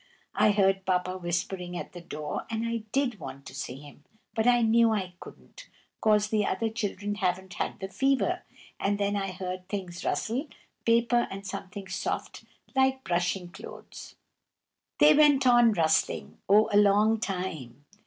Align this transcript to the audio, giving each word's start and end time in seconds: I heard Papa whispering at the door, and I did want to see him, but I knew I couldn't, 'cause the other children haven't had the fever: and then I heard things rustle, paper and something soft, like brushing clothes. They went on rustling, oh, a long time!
I 0.33 0.49
heard 0.49 0.83
Papa 0.83 1.15
whispering 1.19 1.77
at 1.77 1.91
the 1.93 2.01
door, 2.01 2.47
and 2.49 2.65
I 2.65 2.77
did 2.91 3.19
want 3.19 3.45
to 3.45 3.53
see 3.53 3.81
him, 3.81 4.03
but 4.33 4.47
I 4.47 4.63
knew 4.63 4.91
I 4.91 5.13
couldn't, 5.19 5.69
'cause 6.01 6.29
the 6.29 6.43
other 6.43 6.69
children 6.69 7.13
haven't 7.13 7.53
had 7.53 7.79
the 7.79 7.87
fever: 7.87 8.41
and 8.79 8.97
then 8.97 9.15
I 9.15 9.31
heard 9.31 9.69
things 9.69 10.03
rustle, 10.03 10.47
paper 10.87 11.27
and 11.29 11.45
something 11.45 11.87
soft, 11.87 12.45
like 12.75 13.03
brushing 13.03 13.49
clothes. 13.49 14.15
They 14.97 15.13
went 15.13 15.45
on 15.45 15.71
rustling, 15.73 16.39
oh, 16.49 16.67
a 16.73 16.77
long 16.77 17.19
time! 17.19 17.85